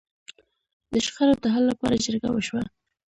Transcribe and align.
د 0.91 0.93
شخړو 1.05 1.33
د 1.43 1.45
حل 1.53 1.63
لپاره 1.71 2.01
جرګه 2.05 2.29
وشوه. 2.31 2.61